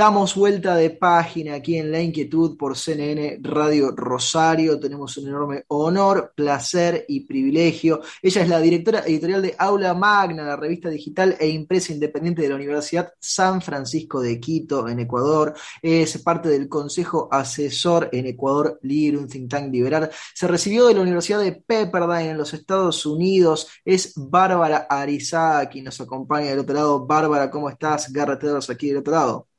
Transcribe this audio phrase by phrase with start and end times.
[0.00, 4.80] Damos vuelta de página aquí en La Inquietud por CNN Radio Rosario.
[4.80, 8.00] Tenemos un enorme honor, placer y privilegio.
[8.22, 12.48] Ella es la directora editorial de Aula Magna, la revista digital e impresa independiente de
[12.48, 15.52] la Universidad San Francisco de Quito, en Ecuador.
[15.82, 20.08] Es parte del Consejo Asesor en Ecuador Libre, un think tank liberal.
[20.32, 23.68] Se recibió de la Universidad de Pepperdine en los Estados Unidos.
[23.84, 27.06] Es Bárbara Arizaga quien nos acompaña del otro lado.
[27.06, 28.10] Bárbara, ¿cómo estás?
[28.10, 29.49] Garrett aquí del otro lado.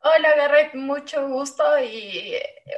[0.00, 2.34] Hola Garrett, mucho gusto y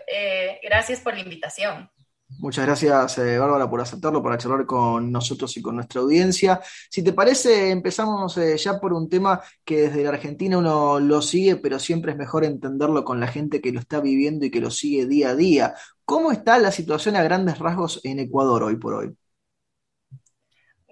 [0.07, 1.91] eh, gracias por la invitación.
[2.39, 6.61] Muchas gracias, eh, Bárbara, por aceptarlo, para charlar con nosotros y con nuestra audiencia.
[6.89, 11.21] Si te parece, empezamos eh, ya por un tema que desde la Argentina uno lo
[11.21, 14.61] sigue, pero siempre es mejor entenderlo con la gente que lo está viviendo y que
[14.61, 15.75] lo sigue día a día.
[16.05, 19.15] ¿Cómo está la situación a grandes rasgos en Ecuador hoy por hoy?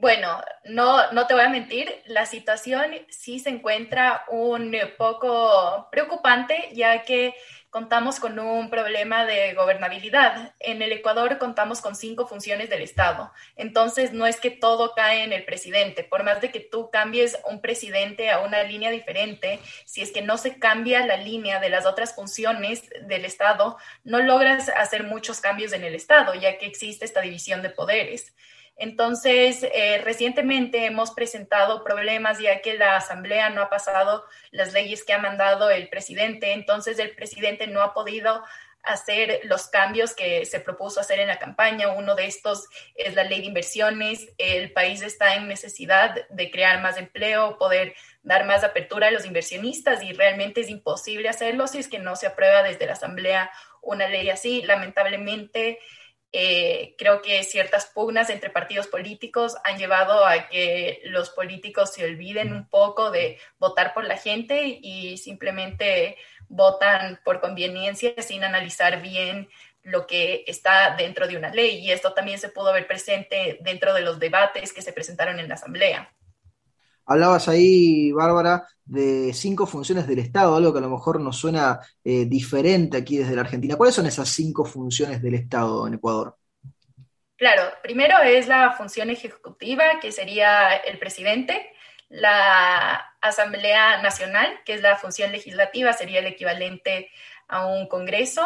[0.01, 6.71] Bueno, no, no te voy a mentir, la situación sí se encuentra un poco preocupante,
[6.73, 7.35] ya que
[7.71, 10.55] contamos con un problema de gobernabilidad.
[10.61, 13.33] En el Ecuador contamos con cinco funciones del Estado.
[13.57, 16.05] Entonces, no es que todo cae en el presidente.
[16.05, 20.23] Por más de que tú cambies un presidente a una línea diferente, si es que
[20.23, 25.41] no se cambia la línea de las otras funciones del Estado, no logras hacer muchos
[25.41, 28.33] cambios en el Estado, ya que existe esta división de poderes.
[28.79, 35.05] Entonces, eh, recientemente hemos presentado problemas ya que la Asamblea no ha pasado las leyes
[35.05, 38.45] que ha mandado el presidente, entonces el presidente no ha podido
[38.85, 41.91] hacer los cambios que se propuso hacer en la campaña.
[41.91, 44.29] Uno de estos es la ley de inversiones.
[44.39, 49.27] El país está en necesidad de crear más empleo, poder dar más apertura a los
[49.27, 53.51] inversionistas y realmente es imposible hacerlo si es que no se aprueba desde la Asamblea
[53.83, 54.63] una ley así.
[54.63, 55.79] Lamentablemente,
[56.33, 62.05] eh, creo que ciertas pugnas entre partidos políticos han llevado a que los políticos se
[62.05, 66.17] olviden un poco de votar por la gente y simplemente
[66.49, 69.49] votan por conveniencia sin analizar bien
[69.83, 71.79] lo que está dentro de una ley.
[71.79, 75.49] Y esto también se pudo ver presente dentro de los debates que se presentaron en
[75.49, 76.13] la Asamblea.
[77.09, 81.81] Hablabas ahí, Bárbara, de cinco funciones del Estado, algo que a lo mejor nos suena
[82.05, 83.77] eh, diferente aquí desde la Argentina.
[83.77, 86.37] ¿Cuáles son esas cinco funciones del Estado en Ecuador?
[87.37, 91.73] Claro, primero es la función ejecutiva, que sería el presidente,
[92.09, 97.11] la Asamblea Nacional, que es la función legislativa, sería el equivalente
[97.49, 98.43] a un Congreso,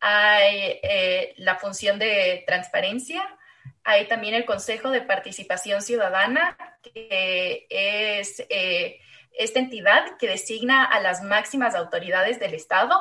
[0.00, 3.24] hay eh, la función de transparencia,
[3.84, 8.98] hay también el Consejo de Participación Ciudadana, que es eh,
[9.32, 12.94] esta entidad que designa a las máximas autoridades del Estado,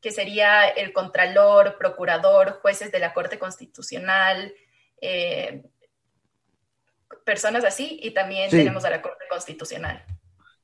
[0.00, 4.52] que sería el Contralor, Procurador, jueces de la Corte Constitucional,
[5.00, 5.62] eh,
[7.24, 10.02] personas así, y también tenemos a la Corte Constitucional.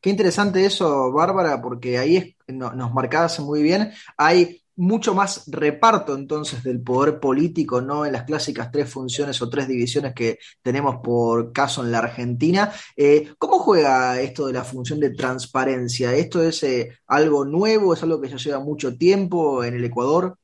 [0.00, 3.92] Qué interesante eso, Bárbara, porque ahí nos marcabas muy bien.
[4.16, 9.48] Hay mucho más reparto entonces del poder político, no en las clásicas tres funciones o
[9.48, 12.72] tres divisiones que tenemos por caso en la Argentina.
[12.94, 16.14] Eh, ¿Cómo juega esto de la función de transparencia?
[16.14, 17.94] ¿Esto es eh, algo nuevo?
[17.94, 20.38] ¿Es algo que ya lleva mucho tiempo en el Ecuador?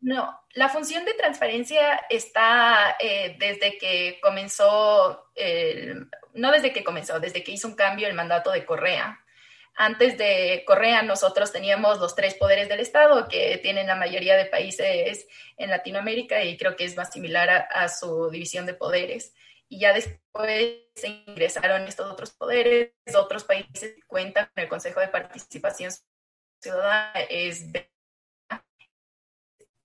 [0.00, 5.26] No, la función de transparencia está eh, desde que comenzó,
[6.34, 9.20] no desde que comenzó, desde que hizo un cambio el mandato de Correa.
[9.74, 14.46] Antes de Correa, nosotros teníamos los tres poderes del Estado que tienen la mayoría de
[14.46, 15.26] países
[15.56, 19.34] en Latinoamérica y creo que es más similar a, su división de poderes.
[19.68, 25.08] Y ya después se ingresaron estos otros poderes, otros países cuentan con el Consejo de
[25.08, 25.92] Participación
[26.60, 27.64] Ciudadana, es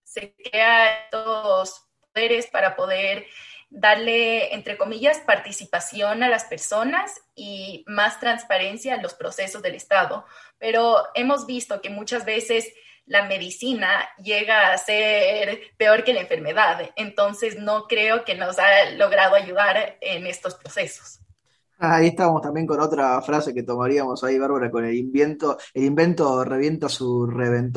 [0.03, 3.25] se crea estos poderes para poder
[3.75, 10.25] darle, entre comillas, participación a las personas y más transparencia en los procesos del Estado.
[10.57, 12.73] Pero hemos visto que muchas veces
[13.05, 18.89] la medicina llega a ser peor que la enfermedad, entonces no creo que nos ha
[18.91, 21.19] logrado ayudar en estos procesos.
[21.77, 26.43] Ahí estábamos también con otra frase que tomaríamos ahí, Bárbara, con el invento, el invento
[26.45, 27.29] revienta su,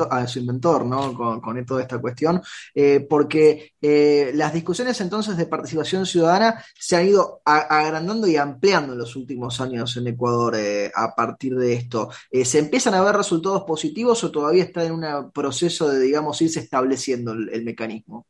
[0.09, 1.13] a su inventor, ¿no?
[1.13, 2.41] Con, toda esta cuestión,
[2.73, 8.93] eh, porque eh, las discusiones entonces de participación ciudadana se han ido agrandando y ampliando
[8.93, 12.09] en los últimos años en Ecuador eh, a partir de esto.
[12.31, 16.61] ¿Se empiezan a ver resultados positivos o todavía está en un proceso de, digamos, irse
[16.61, 18.25] estableciendo el mecanismo?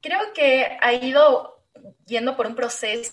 [0.00, 1.57] Creo que ha ido
[2.06, 3.12] yendo por un proceso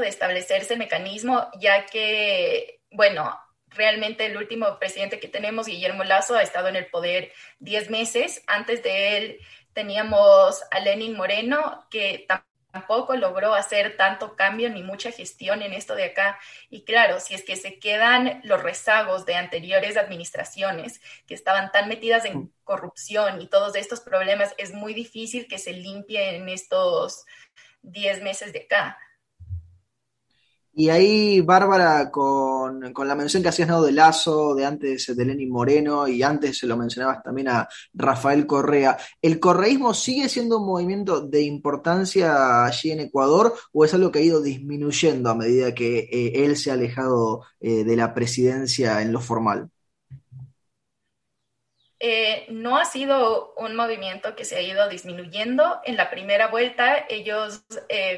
[0.00, 3.38] de establecerse el mecanismo, ya que, bueno,
[3.68, 8.42] realmente el último presidente que tenemos, Guillermo Lazo, ha estado en el poder 10 meses.
[8.46, 9.38] Antes de él
[9.72, 12.26] teníamos a Lenin Moreno, que
[12.72, 16.38] tampoco logró hacer tanto cambio ni mucha gestión en esto de acá.
[16.70, 21.88] Y claro, si es que se quedan los rezagos de anteriores administraciones que estaban tan
[21.88, 27.24] metidas en corrupción y todos estos problemas, es muy difícil que se limpie en estos
[27.84, 28.98] 10 meses de acá.
[30.76, 33.80] Y ahí, Bárbara, con, la mención que hacías ¿no?
[33.80, 38.44] de Lazo, de antes de Lenin Moreno, y antes se lo mencionabas también a Rafael
[38.44, 44.10] Correa, ¿el correísmo sigue siendo un movimiento de importancia allí en Ecuador o es algo
[44.10, 48.12] que ha ido disminuyendo a medida que eh, él se ha alejado eh, de la
[48.12, 49.70] presidencia en lo formal?
[52.06, 55.80] Eh, no ha sido un movimiento que se ha ido disminuyendo.
[55.84, 57.64] En la primera vuelta ellos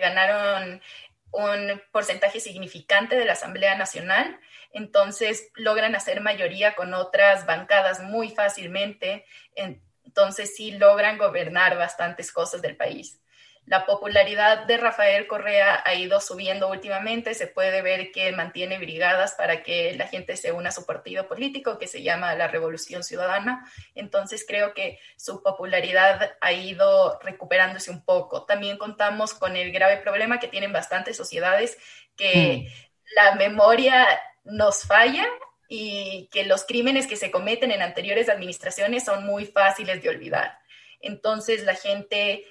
[0.00, 0.82] ganaron
[1.30, 4.40] un porcentaje significante de la Asamblea Nacional,
[4.72, 9.24] entonces logran hacer mayoría con otras bancadas muy fácilmente,
[9.54, 13.20] entonces sí logran gobernar bastantes cosas del país.
[13.66, 17.34] La popularidad de Rafael Correa ha ido subiendo últimamente.
[17.34, 21.26] Se puede ver que mantiene brigadas para que la gente se una a su partido
[21.26, 23.68] político, que se llama la Revolución Ciudadana.
[23.96, 28.44] Entonces creo que su popularidad ha ido recuperándose un poco.
[28.44, 31.76] También contamos con el grave problema que tienen bastantes sociedades,
[32.16, 33.14] que mm.
[33.16, 34.06] la memoria
[34.44, 35.26] nos falla
[35.68, 40.56] y que los crímenes que se cometen en anteriores administraciones son muy fáciles de olvidar.
[41.00, 42.44] Entonces la gente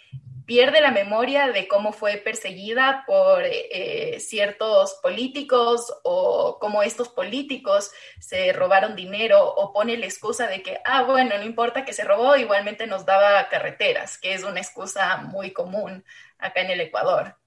[0.45, 7.91] pierde la memoria de cómo fue perseguida por eh, ciertos políticos o cómo estos políticos
[8.19, 12.03] se robaron dinero o pone la excusa de que, ah, bueno, no importa que se
[12.03, 16.03] robó, igualmente nos daba carreteras, que es una excusa muy común
[16.37, 17.37] acá en el Ecuador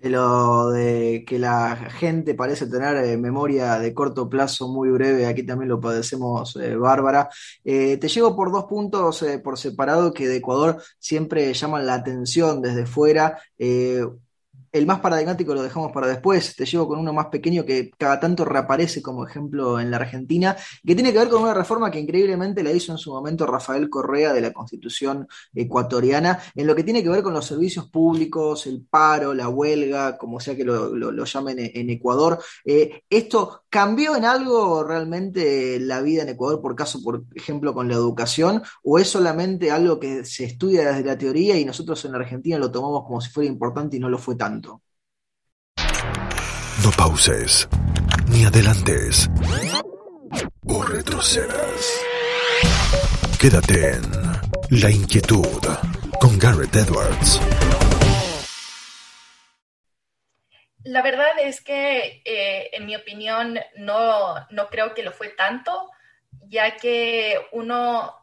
[0.00, 5.42] lo de que la gente parece tener eh, memoria de corto plazo muy breve, aquí
[5.42, 7.28] también lo padecemos, eh, Bárbara.
[7.64, 12.62] Eh, te llevo por dos puntos por separado que de Ecuador siempre llaman la atención
[12.62, 13.38] desde fuera
[14.72, 16.54] el más paradigmático lo dejamos para después.
[16.56, 20.56] Te llevo con uno más pequeño que cada tanto reaparece como ejemplo en la Argentina,
[20.84, 23.88] que tiene que ver con una reforma que increíblemente la hizo en su momento Rafael
[23.88, 28.66] Correa de la Constitución ecuatoriana, en lo que tiene que ver con los servicios públicos,
[28.66, 32.38] el paro, la huelga, como sea que lo, llamen en Ecuador.
[32.64, 37.88] Eh, ¿Esto cambió en algo realmente la vida en Ecuador, por caso, por ejemplo, con
[37.88, 42.14] la educación, o es solamente algo que se estudia desde la teoría y nosotros en
[42.14, 44.82] Argentina lo tomamos como si fuera importante y no lo fue tanto?
[46.84, 47.68] No pauses,
[48.30, 49.28] ni adelantes,
[50.66, 52.00] o retrocedas.
[53.38, 54.02] Quédate en
[54.80, 55.46] La Inquietud
[56.20, 57.40] con Garrett Edwards.
[60.84, 65.90] La verdad es que, eh, en mi opinión, no, no creo que lo fue tanto,
[66.48, 68.14] ya que uno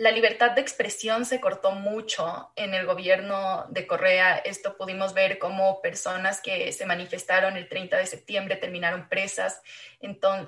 [0.00, 4.38] la libertad de expresión se cortó mucho en el gobierno de Correa.
[4.38, 9.60] Esto pudimos ver como personas que se manifestaron el 30 de septiembre terminaron presas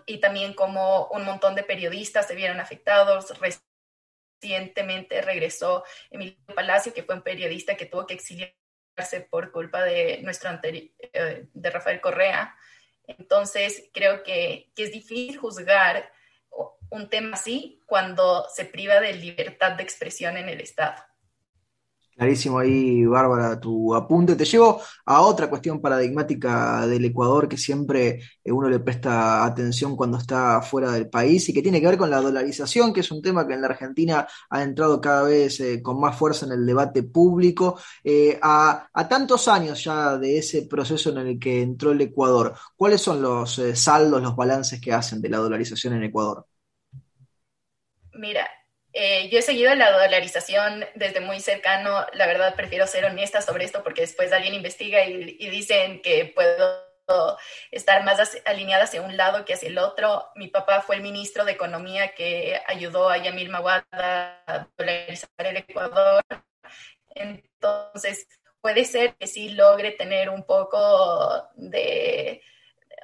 [0.06, 3.34] y también como un montón de periodistas se vieron afectados.
[4.40, 8.61] Recientemente regresó Emilio Palacio, que fue un periodista que tuvo que exiliarse
[9.30, 12.54] por culpa de nuestro eh, de Rafael Correa.
[13.06, 16.12] Entonces, creo que, que es difícil juzgar
[16.90, 21.02] un tema así cuando se priva de libertad de expresión en el Estado.
[22.22, 24.36] Clarísimo ahí, Bárbara, tu apunte.
[24.36, 29.96] Te llevo a otra cuestión paradigmática del Ecuador que siempre eh, uno le presta atención
[29.96, 33.10] cuando está fuera del país y que tiene que ver con la dolarización, que es
[33.10, 36.52] un tema que en la Argentina ha entrado cada vez eh, con más fuerza en
[36.52, 37.80] el debate público.
[38.04, 42.54] Eh, a, a, tantos años ya de ese proceso en el que entró el Ecuador,
[42.76, 46.46] ¿cuáles son los saldos, los balances que hacen de la dolarización en Ecuador?
[48.14, 48.46] Mira,
[48.92, 52.06] eh, yo he seguido la dolarización desde muy cercano.
[52.12, 56.82] La verdad, prefiero ser honesta sobre esto porque después alguien investiga y, dicen que puedo
[57.70, 60.28] estar más alineada hacia un lado que hacia el otro.
[60.34, 65.56] Mi papá fue el ministro de Economía que ayudó a Yamil Mawad a dolarizar el
[65.58, 66.22] Ecuador.
[67.14, 68.26] Entonces,
[68.60, 72.42] puede ser que sí logre tener un poco de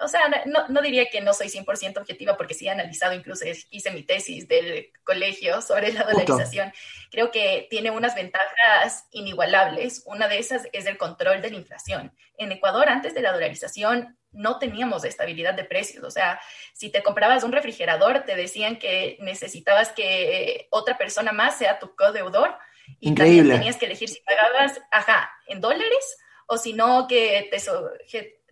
[0.01, 3.45] o sea, no, no, diría que no soy 100% objetiva porque sí he analizado, incluso
[3.71, 6.73] hice mi tesis del colegio sobre la dolarización.
[7.11, 10.03] Creo que tiene unas ventajas inigualables.
[10.07, 12.13] Una de esas es el control de la inflación.
[12.37, 16.05] En Ecuador, antes de la dolarización, no teníamos estabilidad de precios.
[16.05, 16.41] O sea,
[16.75, 21.95] si te comprabas un refrigerador, te decían que necesitabas que otra persona más sea tu
[21.97, 22.57] codeudor.
[23.01, 27.59] Y también tenías que elegir si pagabas, ajá, en dólares o si no, que te,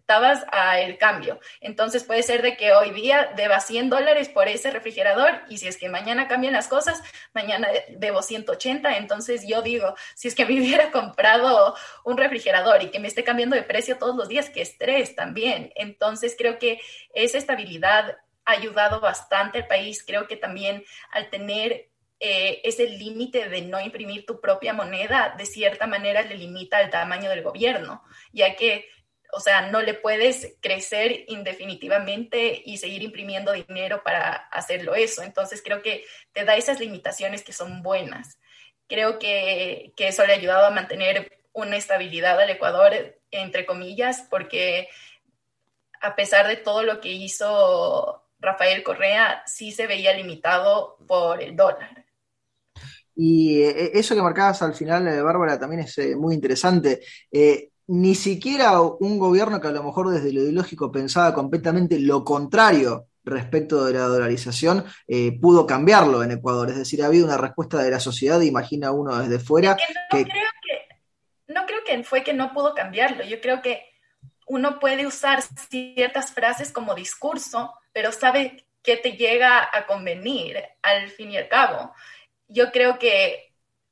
[0.06, 1.40] adaptabas al cambio.
[1.60, 5.68] Entonces puede ser de que hoy día deba 100 dólares por ese refrigerador y si
[5.68, 7.02] es que mañana cambian las cosas,
[7.34, 8.96] mañana debo 180.
[8.96, 13.24] Entonces yo digo, si es que me hubiera comprado un refrigerador y que me esté
[13.24, 15.72] cambiando de precio todos los días, qué estrés también.
[15.74, 16.80] Entonces creo que
[17.14, 20.04] esa estabilidad ha ayudado bastante al país.
[20.06, 25.44] Creo que también al tener eh, ese límite de no imprimir tu propia moneda, de
[25.44, 28.88] cierta manera le limita el tamaño del gobierno, ya que,
[29.32, 35.22] o sea, no le puedes crecer indefinitivamente y seguir imprimiendo dinero para hacerlo eso.
[35.22, 38.38] Entonces, creo que te da esas limitaciones que son buenas.
[38.88, 44.26] Creo que, que eso le ha ayudado a mantener una estabilidad al Ecuador, entre comillas,
[44.30, 44.88] porque
[46.00, 51.56] a pesar de todo lo que hizo Rafael Correa, sí se veía limitado por el
[51.56, 52.04] dólar.
[53.14, 57.00] Y eh, eso que marcabas al final, eh, Bárbara, también es eh, muy interesante.
[57.88, 63.06] Ni siquiera un gobierno que a lo mejor desde lo ideológico pensaba completamente lo contrario
[63.24, 64.84] respecto de la dolarización,
[65.40, 66.70] pudo cambiarlo en Ecuador.
[66.70, 69.72] Es decir, ha habido una respuesta de la sociedad, imagina uno desde fuera.
[69.72, 69.76] no,
[70.10, 70.24] Creo
[70.62, 73.24] que, no creo que fue que no pudo cambiarlo.
[73.24, 73.82] Yo creo que
[74.46, 81.10] uno puede usar ciertas frases como discurso, pero sabe que te llega a convenir al
[81.10, 81.92] fin y al cabo
[82.48, 83.45] yo creo que,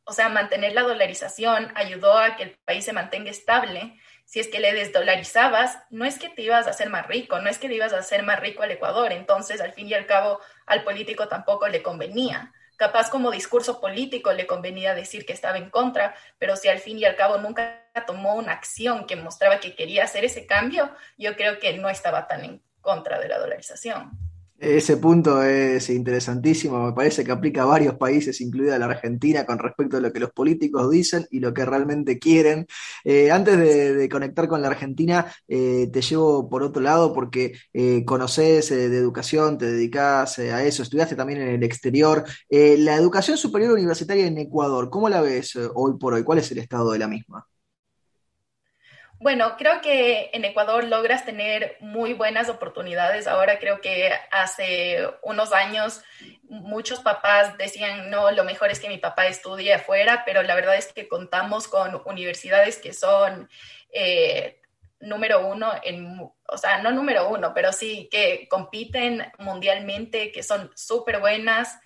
[0.04, 3.98] o sea, mantener la dolarización ayudó a que el país se mantenga estable.
[4.26, 7.48] Si es que le desdolarizabas, no es que te ibas a hacer más rico, no
[7.48, 9.12] es que te ibas a hacer más rico al Ecuador.
[9.12, 12.52] Entonces, al fin y al cabo, al político tampoco le convenía.
[12.76, 16.98] Capaz como discurso político le convenía decir que estaba en contra, pero si al fin
[16.98, 21.36] y al cabo nunca tomó una acción que mostraba que quería hacer ese cambio, yo
[21.36, 24.23] creo que no estaba tan en contra de la dolarización.
[24.56, 29.58] Ese punto es interesantísimo, me parece que aplica a varios países, incluida la Argentina, con
[29.58, 32.66] respecto a lo que los políticos dicen y lo que realmente quieren.
[33.04, 38.04] Eh, antes de, conectar con la Argentina, eh, te llevo por otro lado porque eh,
[38.04, 42.24] conoces de educación, te dedicas a eso, estudiaste también en el exterior.
[42.48, 46.22] la educación superior universitaria en Ecuador, ¿cómo la ves hoy por hoy?
[46.22, 47.46] ¿Cuál es el estado de la misma?
[49.24, 53.26] Bueno, creo que en Ecuador logras tener muy buenas oportunidades.
[53.26, 56.02] Ahora creo que hace unos años
[56.42, 60.76] muchos papás decían, no, lo mejor es que mi papá estudie afuera, pero la verdad
[60.76, 63.48] es que contamos con universidades que son
[63.94, 64.60] eh,
[65.00, 70.70] número uno, en, o sea, no número uno, pero sí que compiten mundialmente, que son
[70.74, 71.78] súper buenas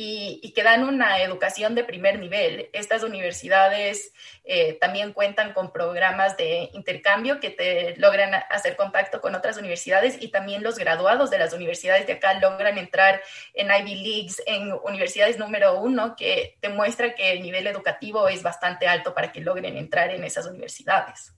[0.00, 2.70] y, que dan una educación de primer nivel.
[2.72, 4.12] Estas universidades
[4.44, 10.16] eh, también cuentan con programas de intercambio que te logran hacer contacto con otras universidades
[10.20, 13.20] y también los graduados de las universidades de acá logran entrar
[13.54, 18.44] en Ivy Leagues, en universidades número uno, que te muestra que el nivel educativo es
[18.44, 21.32] bastante alto para que logren entrar en esas universidades.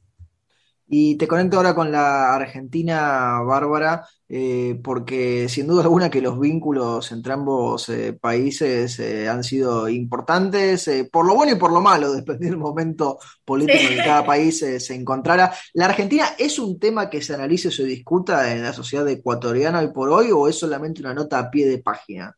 [0.92, 6.40] Y te conecto ahora con la Argentina, Bárbara, eh, porque sin duda alguna que los
[6.40, 11.80] vínculos entre ambos eh, países eh, han sido importantes, por lo bueno y por lo
[11.80, 15.54] malo, dependiendo del momento político en que cada país se encontrara.
[15.75, 19.78] ¿La Argentina es un tema que se analice o se discuta en la sociedad ecuatoriana
[19.78, 22.37] hoy por hoy o es solamente una nota a pie de página?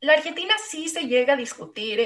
[0.00, 1.98] La Argentina sí se llega a discutir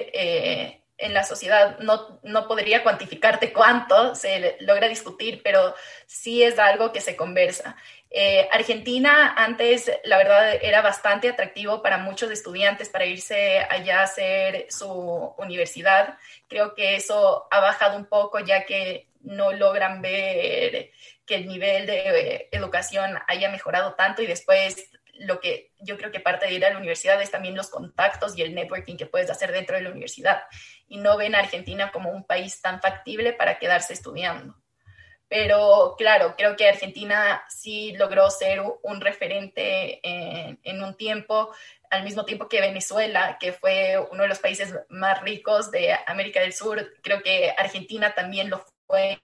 [0.96, 5.74] en la sociedad no, no podría cuantificarte cuánto se logra discutir, pero
[6.06, 7.76] sí es algo que se conversa.
[8.10, 14.04] Eh, Argentina antes, la verdad, era bastante atractivo para muchos estudiantes para irse allá a
[14.04, 16.16] hacer su universidad.
[16.48, 20.90] Creo que eso ha bajado un poco ya que no logran ver
[21.26, 26.20] que el nivel de educación haya mejorado tanto y después lo que yo creo que
[26.20, 29.30] parte de ir a la universidad es también los contactos y el networking que puedes
[29.30, 30.42] hacer dentro de la universidad.
[30.88, 34.56] Y no ven a Argentina como un país tan factible para quedarse estudiando.
[35.28, 41.50] Pero claro, creo que Argentina sí logró ser un referente en, un tiempo,
[41.90, 46.40] al mismo tiempo que Venezuela, que fue uno de los países más ricos de América
[46.40, 46.92] del Sur.
[47.02, 49.20] Creo que Argentina también lo fue.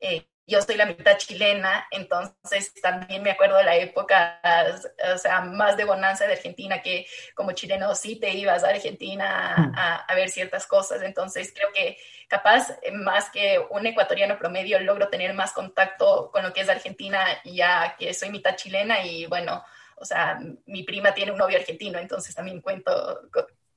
[0.00, 4.40] Eh, yo soy la mitad chilena, entonces también me acuerdo de la época,
[5.14, 9.54] o sea, más de bonanza de Argentina, que como chileno sí te ibas a Argentina
[9.76, 15.08] a, a, ver ciertas cosas, entonces creo que capaz, más que un ecuatoriano promedio, logro
[15.08, 19.62] tener más contacto con lo que es Argentina, ya que soy mitad chilena y bueno,
[19.96, 23.20] o sea, mi prima tiene un novio argentino, entonces también cuento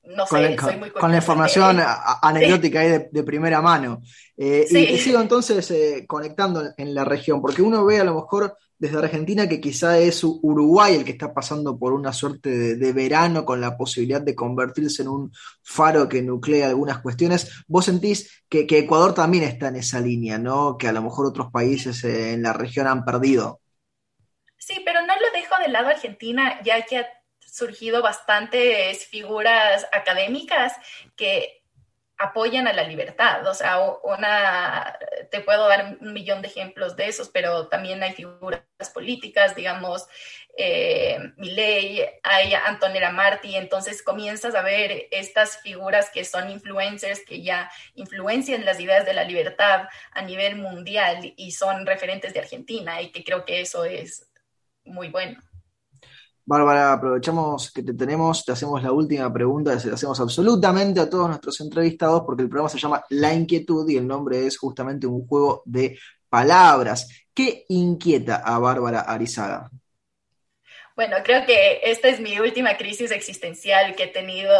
[0.04, 1.78] no sé, soy muy Con la información
[2.22, 4.02] anecdótica ahí de, primera mano.
[4.36, 8.56] Eh, y sigo entonces eh, conectando en la región, porque uno ve a lo mejor
[8.82, 13.44] desde Argentina que quizá es Uruguay el que está pasando por una suerte de, verano
[13.44, 15.32] con la posibilidad de convertirse en un
[15.62, 17.62] faro que nuclea algunas cuestiones.
[17.68, 20.76] ¿Vos sentís que, Ecuador también está en esa línea, ¿no?
[20.76, 23.60] Que a lo mejor otros países eh, en la región han perdido.
[24.58, 27.04] Sí, pero no lo dejo de lado Argentina, ya que
[27.52, 30.72] surgido bastantes figuras académicas
[31.16, 31.62] que
[32.16, 33.46] apoyan a la libertad.
[33.46, 34.96] O sea, una,
[35.30, 38.62] te puedo dar un millón de ejemplos de esos, pero también hay figuras
[38.94, 40.06] políticas, digamos,
[40.56, 47.42] eh, Milei, hay Antonella Marti, entonces comienzas a ver estas figuras que son influencers, que
[47.42, 53.02] ya influencian las ideas de la libertad a nivel mundial y son referentes de Argentina
[53.02, 54.30] y que creo que eso es
[54.84, 55.38] muy bueno.
[56.44, 61.08] Bárbara, aprovechamos que te tenemos, te hacemos la última pregunta, se la hacemos absolutamente a
[61.08, 65.06] todos nuestros entrevistados porque el programa se llama La Inquietud y el nombre es justamente
[65.06, 67.08] un juego de palabras.
[67.32, 69.70] ¿Qué inquieta a Bárbara Arizaga?
[70.96, 74.52] Bueno, creo que esta es mi última crisis existencial que he tenido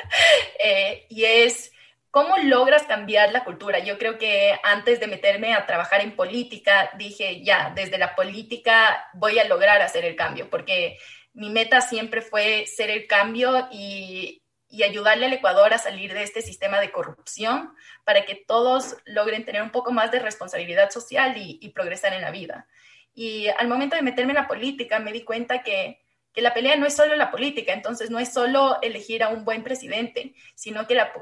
[0.64, 1.72] eh, y es
[2.10, 3.78] ¿Cómo logras cambiar la cultura?
[3.78, 9.08] Yo creo que antes de meterme a trabajar en política, dije, ya, desde la política
[9.14, 10.98] voy a lograr hacer el cambio, porque
[11.34, 14.36] mi meta siempre fue ser el cambio y,
[14.84, 17.74] ayudarle al Ecuador a salir de este sistema de corrupción
[18.04, 22.30] para que todos logren tener un poco más de responsabilidad social y progresar en la
[22.30, 22.68] vida.
[23.12, 26.00] Y al momento de meterme en la política me di cuenta que
[26.32, 29.44] que la pelea no es solo la política, entonces no es solo elegir a un
[29.44, 31.12] buen presidente, sino que la,